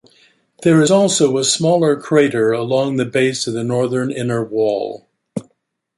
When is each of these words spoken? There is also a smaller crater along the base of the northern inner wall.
There 0.63 0.81
is 0.81 0.89
also 0.89 1.37
a 1.37 1.43
smaller 1.43 1.95
crater 1.95 2.51
along 2.53 2.95
the 2.95 3.05
base 3.05 3.45
of 3.45 3.53
the 3.53 3.63
northern 3.63 4.09
inner 4.09 4.43
wall. 4.43 5.07